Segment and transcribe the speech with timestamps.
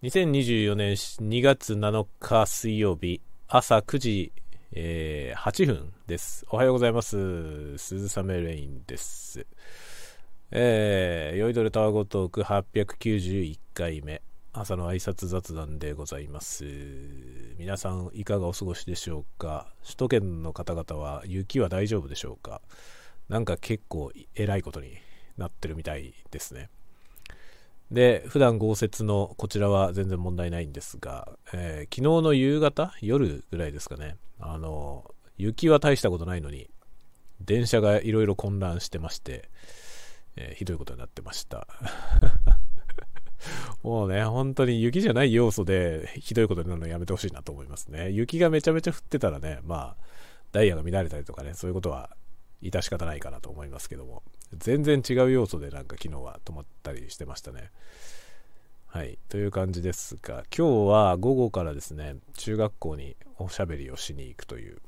[0.00, 4.32] 2024年2月7日水曜日朝9時、
[4.70, 6.46] えー、8分です。
[6.50, 7.76] おはようございます。
[7.78, 9.44] 鈴雨レインです。
[10.52, 14.22] えー、酔いどれタワゴトーク891回目。
[14.52, 16.64] 朝の挨拶雑談でございます。
[17.58, 19.66] 皆さんいかがお過ごしでしょうか？
[19.82, 22.60] 首都圏の方々は雪は大丈夫でしょうか？
[23.28, 24.92] なんか結構えらいことに
[25.36, 26.70] なってるみたいですね。
[27.90, 36.68] で、普段豪雪のこちらは全然問題ないんですが、えー、昨日の夕方、夜ぐらいですかね、あの、雪は大したことないのに、
[37.40, 39.48] 電車がいろいろ混乱してまして、
[40.36, 41.66] えー、ひどいことになってました。
[43.82, 48.10] もうね、本当に雪じゃない要素でひどいことになるのやめてほしいなと思いますね。
[48.10, 50.04] 雪がめちゃめちゃ降ってたらね、まあ、
[50.52, 52.10] ダイヤが乱れたりとかね、そういうことは
[52.62, 54.22] 致し方ないかなと思いますけども、
[54.56, 57.70] 全然違う要素でなんか昨日は止まったりしてましたね。
[58.86, 59.18] はい。
[59.28, 64.78] という感じですが、今日は午後からですね、中学校におしゃべりをしに行くという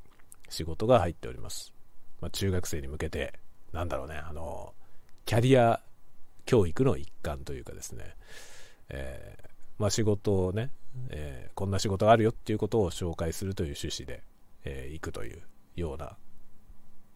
[0.48, 1.74] 仕事が入っております。
[2.20, 3.38] まあ、中学生に向けて、
[3.72, 4.74] なんだろうね、あの、
[5.26, 5.80] キャリア
[6.46, 8.16] 教育の一環というかですね、
[8.88, 9.48] えー、
[9.78, 10.70] まあ、仕事をね、
[11.10, 14.22] えー、こんな仕事があるよっていうことを紹介するという趣旨で、
[14.64, 15.42] えー、行くという
[15.76, 16.16] ような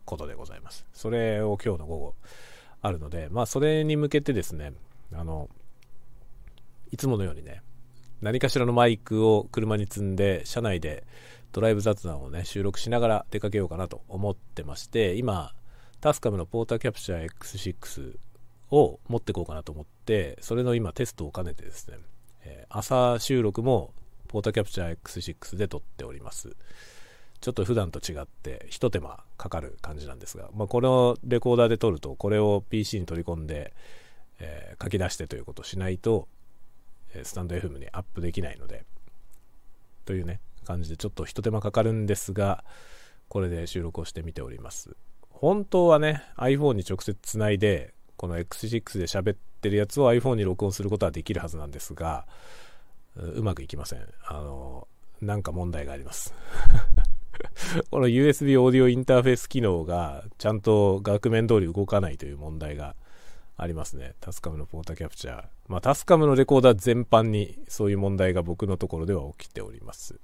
[0.04, 0.86] ことでございます。
[0.92, 2.14] それを今日の午後
[2.82, 4.72] あるので、まあそれに向けてですね、
[5.12, 5.48] あの、
[6.90, 7.62] いつものようにね、
[8.20, 11.04] 何かしらのマイクを車に積んで、車内で
[11.52, 15.52] ドライブ雑談をね、収録しながら出かけようかなと思ってまして、今、
[16.00, 18.16] タスカムのポーターキャプチャー X6
[18.70, 21.98] を持ってこうかなと思って、それの今テストを兼ねてですね、
[22.44, 23.92] え、朝収録も
[24.28, 26.56] ポーターキャプチャー X6 で撮っております。
[27.44, 33.74] ちょっと普段と違って一手間かかる感じなんですが、まあ、このレコーダーで撮るとこれを PC に取り込んで、
[34.40, 36.26] えー、書き出してということをしないと、
[37.14, 38.86] えスタンド FM にアップできないので
[40.06, 42.64] というね感じでちょっと一手間かかるんですが
[43.28, 44.96] これで収録をしてみております。
[45.28, 52.26] 本当はね iPhone に直接つないでこの X6 で喋ってるやつを iPhone に録音することはできるはずなんですが
[53.16, 54.08] うまくいきません。
[54.26, 54.88] あの
[55.20, 56.34] なんか問題があります。
[57.90, 62.96] この USB オーディオインターフェース機能がちゃんと額面通り動かないという問題が
[63.56, 64.14] ありますね。
[64.20, 65.44] タスカムのポータキャプチャー。
[65.68, 70.18] まあ、タスカムのレコーダー全般にそういう問題が僕のところでは起きております。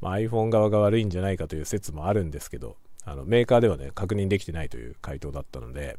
[0.00, 5.98] まあ、iPhone 側が悪いんじゃないかという説もあるんですけど、あのメーカーではね、確認できてないという回答だったので、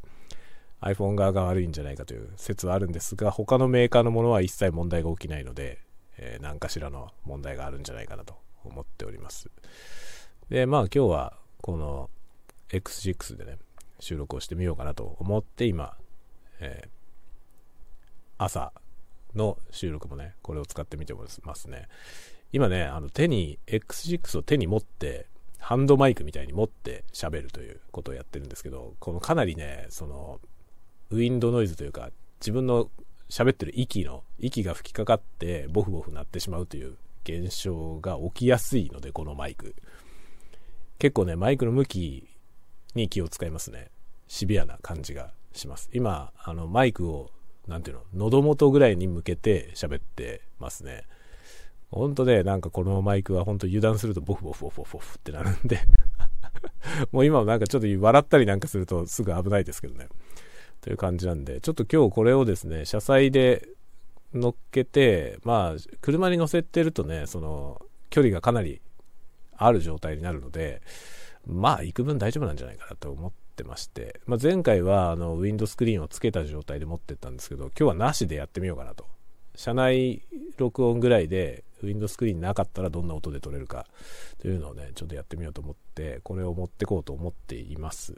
[0.82, 5.80] iPhone 側が悪いんじゃないかという説はあるんですが、他のメーカーのものは一切問題が起きないので、
[6.18, 9.50] えー、何かしらの問題があるんじゃないかなと思っております。
[10.54, 11.34] で、まあ今日は
[11.64, 12.12] この
[12.70, 13.58] X6 でね、
[14.00, 15.96] 収録をしてみようかなと思って今、
[16.60, 16.90] えー、
[18.38, 18.72] 朝
[19.34, 21.88] の収録もね、これを使ってみてますね。
[22.52, 25.26] 今ね、あの手に、X6 を手に持って、
[25.58, 30.40] ハンドマイクみたいに持って喋るということをやってるんですけど、このかなりね、その、
[31.10, 32.92] ウィンドノイズというか、自分の
[33.28, 39.74] 喋ってる息の、息が吹きかかってボフボフ鳴ってしまうという現象が起きやすいので、このマイク。
[41.04, 42.30] 結構ね、マイクの向き
[42.96, 43.90] に気を使いますね。
[44.30, 45.90] シビアな感じがします。
[45.92, 47.30] 今、あの、マイクを、
[47.68, 51.04] なんていうの、喉元ぐらいに向けて喋ってますね。
[51.92, 55.78] ほんとね、なんかこのマイクは本当油断するとボフボフボフボフってなるんで
[57.12, 60.08] もう今もなんかちょっと笑ったりなんかするとすぐ危ないですけどね。
[60.80, 63.68] という感じなんで、ちょっと今日これをですね、車載で
[64.34, 68.82] 乗っけて、まあ、車に乗せてるとね、その、距離がかなり
[69.58, 70.82] ある状態になるので、
[71.46, 79.06] まあ、幾分大丈夫なんじゃないかなと思ってまして、まあ、前回はあのウィンドスクリーンをつけた状態で持ってったんですけど、今日はなしでやってみようかなと。
[79.56, 80.24] 車内
[80.58, 83.86] 録音ぐらいで、ウィンドスクリーンなかったらどんな音で撮れるか
[84.40, 88.16] というのをね、ちょっとやってみようと思って、これを持ってこうと思っています。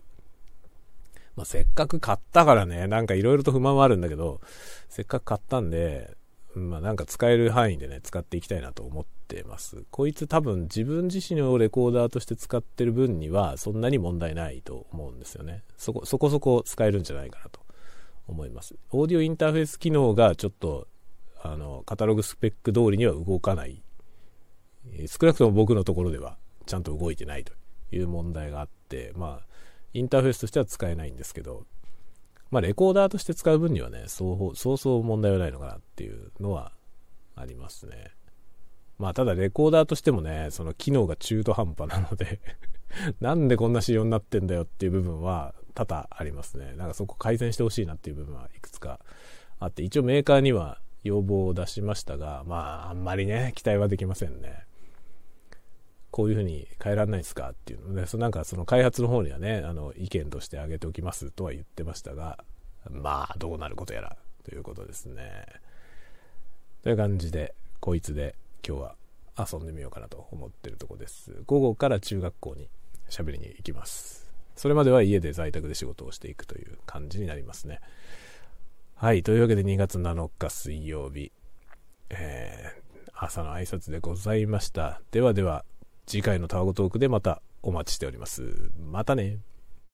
[1.36, 4.40] まあ、せっかく買ったからね、なんかいろいろと不満はあるんだけど、
[4.88, 6.16] せっかく買ったんで、
[6.56, 9.84] まあなんか使える範囲でね、使っていきたいなと思ってます。
[9.92, 15.64] こいつ多分自分自身をレコーダーとして使ってる分にはそんなに問題ないと思うんですよね。
[15.78, 17.60] そこ、そこそこ使えるんじゃないかなと
[18.28, 18.76] 思います。
[18.92, 20.88] オーディオインターフェース機能がちょっと、
[21.42, 23.84] あの、カタログスペック通りには動かない。
[25.08, 27.54] 少なくとも僕のところではちゃんと動いてないと
[27.92, 29.48] いう問題があって、まあ、
[29.94, 31.66] インターフェースとしては使えないんですけど、
[32.52, 36.72] まあ、レコーダーとして使う分にはね、そうそうそう問題はないのかなっていうのは
[37.36, 38.12] ありますね。
[38.98, 42.40] まあ、ただレコーダーとしてもね、その機能が中途半端なので
[43.20, 46.74] なんでこんな仕様になってんだよっていう部分は多々ありますね。
[46.78, 49.00] なんかそこ改善してほしいなっていう部分はいくつか
[49.60, 54.65] あって、一応メーカーには要望を出しましたが、まあ、あんまりね、期待はできませんね。
[56.16, 62.42] こういうふうに変えられないですかっていうので、そなんかその開発の方にはね、あの、意見として挙げておきますとは言ってましたが、
[62.90, 64.16] まあ、どうなることやら、
[64.46, 65.46] ということですね。
[66.84, 68.36] という感じで、こいつで
[68.66, 68.96] 今日は
[69.38, 71.36] 遊んでみようかなと思ってるとこです。
[71.48, 72.70] 午後から中学校に
[73.10, 74.34] 喋りに行きます。
[74.56, 77.82] それまでは家で在宅で仕事をしていくという感じになりますね。
[78.96, 79.22] はい。
[79.22, 81.34] というわけで2月7日水曜日、
[82.10, 85.02] えー、朝の挨拶でございました。
[85.12, 85.66] ではでは、
[86.08, 88.72] 次回のタワゴトークでまたお待ちしております。
[88.92, 89.40] またね。